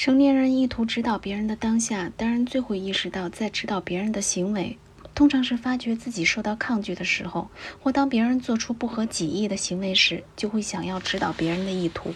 [0.00, 4.78] 成年人意图指导别人的当下，当然最会意识到在指导别人的行为，
[5.14, 7.50] 通常是发觉自己受到抗拒的时候，
[7.82, 12.14] 或当别人做出不合己意的行为时，就会想要指导别人的意图。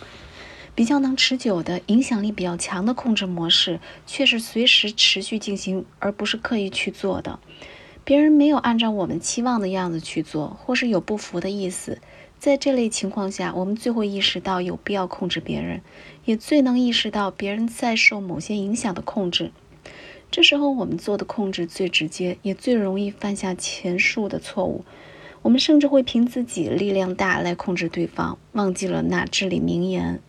[0.74, 7.38] 比较能持久的、影响力比较强的控制模式，却是随时持续进行，而不是刻意去做的。
[8.02, 12.00] 别人没有按照我们期望的样子去做，或是有不服的意思，
[12.44, 15.80] 在这类情况下，我们最会意识到有必要控制别人，
[16.26, 19.50] 也最能意识到别人在受某些影响的控制。
[20.30, 24.84] 这时候，我们做的控制最直接，也最容易犯下前述的错误。
[25.40, 30.20] 我们甚至会凭自己力量大来控制对方，忘记了那至理名言。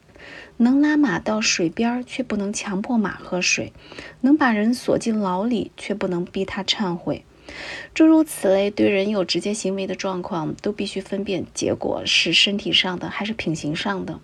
[0.55, 3.73] 能拉马到水边，却不能强迫马喝水；
[4.21, 7.25] 能把人锁进牢里，却不能逼他忏悔。
[7.93, 14.19] 诸如此类，对人有直接行为的状况，都必须分辨结果是身体上的还是品行上的。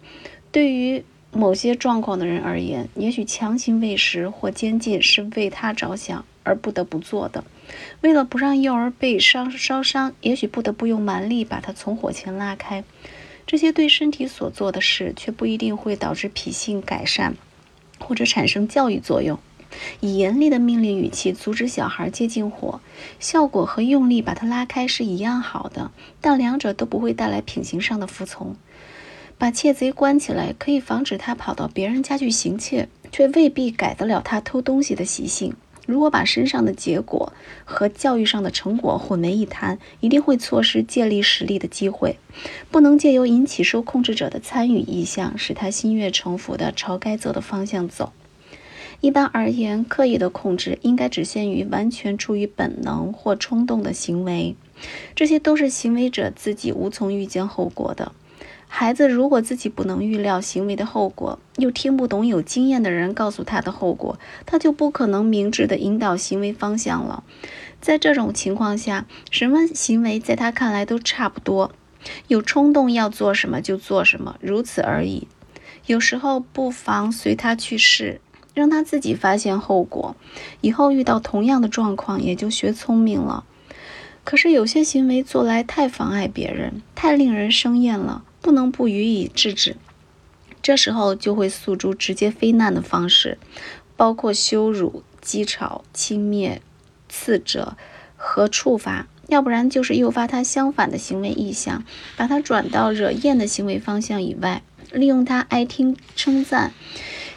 [0.52, 7.44] 对于某些状况的人而言，也许强行喂食或监禁是为他着想而不得不做的；
[8.02, 12.84] 为了不让幼儿被伤烧伤，也许不得不用蛮力把他从火前拉开。
[13.48, 17.36] 这些对身体所做的事，却不一定会导致脾性改善，
[18.00, 19.40] 或者产生教育作用。
[20.00, 22.82] 以严厉的命令语气阻止小孩接近火，
[23.20, 28.56] 效果和用力把他拉开是一样好的，但两者都不会带来品行上的服从。
[29.38, 35.56] 把窃贼关起来，可以防止他跑到别人家去行窃，却未必改得了他偷东西的习性。
[35.88, 37.34] 如果把身上的结果
[37.66, 42.18] 和教育上的成果混为一谈，一定会错失借力使力的机会。
[42.70, 48.14] 不能借由引起受控制者的参与意向，使他心悦诚服地朝该走的方向走。
[49.02, 54.56] 一般而言，刻意的控制应该只限于完全出于本能或冲动的行为，
[55.16, 58.12] 这些都是行为者自己无从预见后果的。
[58.68, 67.24] 孩子如果自己不能预料行为的后果，又听不懂有经验的人告诉他的后果，他就不可能明智的引导行为方向了。
[67.82, 71.72] 在这种情况下，什么行为在他看来都差不多，
[72.28, 75.28] 有冲动要做什么就做什么，如此而已。
[75.88, 78.22] 有时候不妨随他去试，
[78.54, 80.16] 让他自己发现后果，
[80.62, 83.46] 以后遇到同样的状况也就学聪明了。
[84.24, 88.24] 可是有些行为做来太妨碍别人，太令人生厌了。
[88.44, 89.78] 不能不予以制止，
[90.64, 93.38] 这时候就会诉诸直接非难的方式，
[93.96, 96.58] 包括羞辱、讥嘲、轻蔑、
[97.08, 97.78] 斥责
[98.18, 101.84] 和处罚，要不然就是诱发他相反的行为意向，
[102.18, 106.74] 把他转到惹厌的行为方向以外，利用他爱听称赞，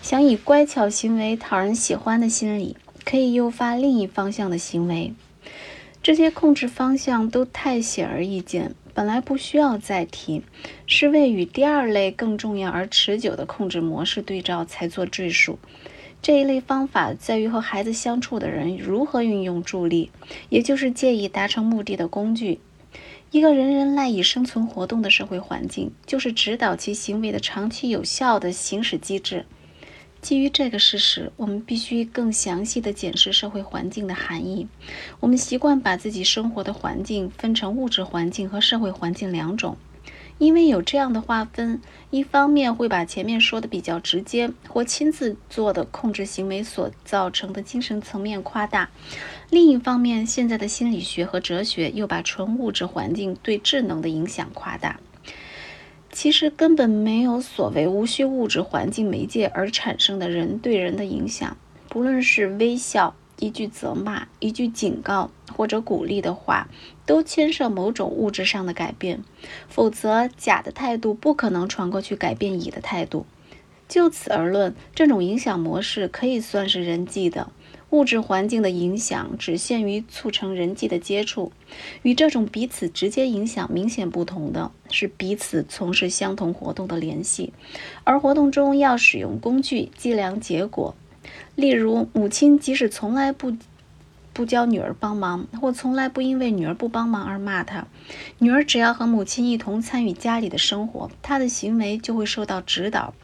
[0.04, 2.76] 想以乖巧行为讨人喜欢的心理，
[3.06, 5.14] 可以诱发另一方向的行为。
[6.02, 8.74] 这些控制方向都太显而易见。
[8.92, 10.42] 本来不需要再提，
[10.86, 15.58] 是为与第二类更重要而持久的控制模式对照才做赘述。
[16.20, 20.10] 这一类方法在于和孩子相处的人如何运用助力，
[20.50, 22.60] 也就是借以达成目的的工具。
[23.30, 29.46] 一个人人赖以生存活动的社会环境，就是指导其行为的长期有效的行使机制。
[30.24, 34.66] 基于这个事实，我们必须更详细地检视社会环境的含义。
[35.20, 39.76] 我们习惯把自己生活的环境分成物质环境和社会环境两种，
[40.38, 48.88] 因为有这样的划分，一方面会把前面说的比较直接或亲自做的控制行为所造成的精神层面夸大；
[49.50, 54.98] 另一方面，现在的心理学和哲学又把纯物质环境对智能的影响夸大。
[56.14, 61.56] 其实根本没有所谓无需物质环境媒介而产生的人对人的影响，
[61.88, 66.68] 不论是微笑、一句责骂、一句警告或者鼓励的话，
[67.04, 69.24] 都牵涉某种物质上的改变，
[69.68, 73.26] 否则甲的态度不可能传过去改变乙的态度。
[73.88, 77.50] 就此而论，这种影响模式可以算是人际的。
[77.94, 81.52] 物质环境的影响只限于促成人际的接触，
[82.02, 87.52] 与这种彼此直接影响明显不同的是彼此从事相同活动的联系，
[88.02, 90.96] 而活动中要使用工具计量结果。
[91.54, 93.56] 例如，母亲即使从来不
[94.32, 97.86] 不教女儿帮忙，或从来不因为女儿不帮忙而骂她，
[98.40, 103.14] 女儿只要和母亲一同参与家里的生活，她的行为就会受到指导。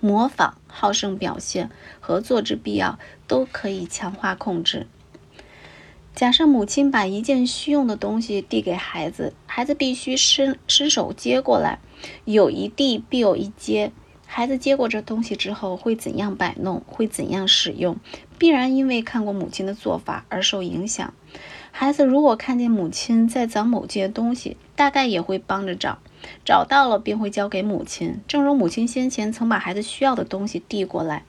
[0.00, 4.86] 模仿、好胜表现、合作之必要，都可以强化控制。
[6.14, 11.80] 假设母亲把一件需用的东西递给孩子，孩子必须伸伸手接过来。
[12.24, 13.90] 有一递必有一接，
[14.26, 17.96] 孩子接过这东西之后会怎样摆弄，会怎样使用，
[18.38, 21.12] 必然因为看过母亲的做法而受影响。
[21.72, 25.98] 孩子如果看见母亲在找某件东西，大概也会帮着找。
[26.44, 31.24] 找到了便会交给母亲，正如母亲先前曾把孩子需要的东西递过来。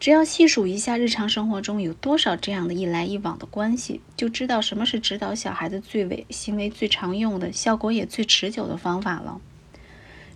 [0.00, 9.40] 只要细数一下日常生活中有多少这样的一来一往的关系，就知道什么是指导小孩子最为行为最常用的、效果也最持久的方法了。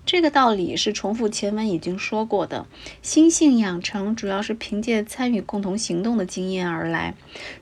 [0.04, 2.66] 这个道理是重复前文已经说过的。
[3.02, 7.14] 心性养成主要是凭借参与共同行动的经验而来。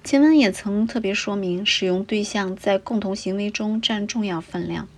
[0.03, 4.89] 前文也曾特别说明，使用对象在共同行为中占重要分量。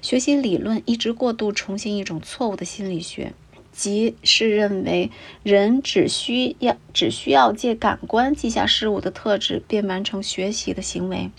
[0.00, 3.32] 学习理论一直过度重现一种错误的心理学。
[3.74, 5.10] 即是认为
[5.42, 11.30] 人只需要只需要借感官记下事物的特质，便完成学习的行为。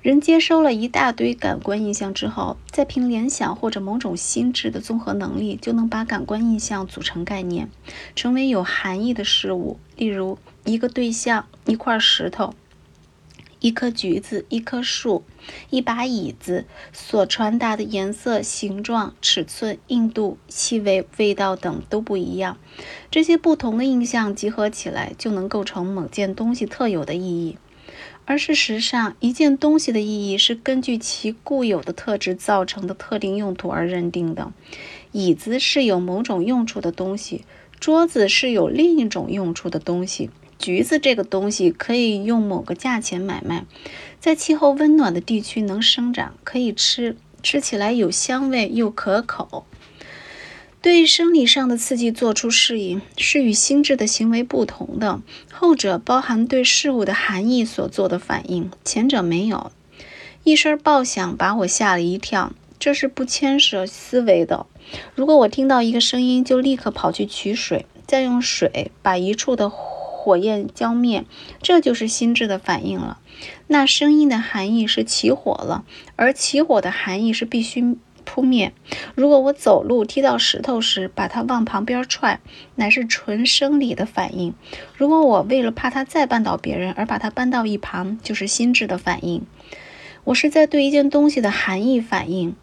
[0.00, 7.68] 人接收了一大堆感官印象之后，再凭联想或者某种心智的综合能力，就能把感官印象组成概念，
[8.14, 9.78] 成为有含义的事物。
[9.96, 12.54] 例如，一个对象，一块石头。
[13.62, 15.22] 一颗橘子，一棵树，
[15.70, 22.58] 一把椅子，所传达的颜色、形状、尺寸、硬度、气味、味道等都不一样。
[23.08, 27.56] 这些不同的印象集合起来，就能构成某件东西特有的意义。
[28.24, 34.52] 而事实上，一件东西的意义是根据其固有的特质造成的特定用途而认定的。
[35.12, 37.44] 椅子是有某种用处的东西，
[37.78, 40.30] 桌子是有另一种用处的东西。
[40.62, 43.64] 橘子这个东西可以用某个价钱买卖，
[44.20, 49.66] 在气候温暖的地区能生长，可以吃，吃起来有香味又可口。
[50.80, 55.20] 对生理上的刺激做出适应，是与心智的行为不同的。
[55.52, 59.72] 后者包含对事物的含义所做的反应，前者没有。
[60.44, 64.66] 一声爆响把我吓了一跳，这是不牵涉思维的。
[65.16, 69.72] 如果我听到一个声音，就立刻跑去取水，再用水把一处的。
[70.22, 71.24] 火焰浇灭，
[71.60, 73.18] 这就是心智的反应了。
[73.66, 75.84] 那声音的含义是起火了，
[76.14, 78.72] 而起火的含义是必须扑灭。
[79.16, 82.38] 如果我走路踢到石头时，把它往旁边踹，
[82.76, 84.52] 乃是纯生理的反应；
[84.96, 89.44] 如果我为了怕它再绊倒别人而把它搬到一旁，就是心智的反应。
[90.22, 92.54] 我是在对一件东西的含义反应。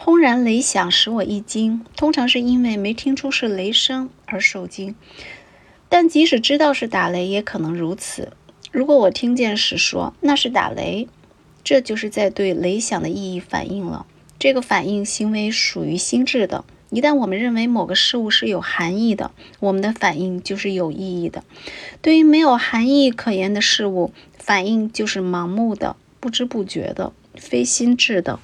[0.00, 4.94] 轰然雷响使我一惊，通常是因为没听出是雷声而受惊。
[5.88, 8.32] 但即使知道是打雷，也可能如此。
[8.70, 11.08] 如果我听见时说那是打雷，
[11.64, 14.06] 这就是在对雷响的意义反应了。
[14.38, 16.64] 这个反应行为属于心智的。
[16.90, 19.30] 一旦我们认为某个事物是有含义的，
[19.60, 21.44] 我们的反应就是有意义的。
[22.00, 28.40] 对于没有含义可言的事物，反应就是盲目的、不知不觉的、非心智的。